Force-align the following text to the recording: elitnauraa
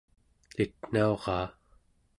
elitnauraa 0.61 1.47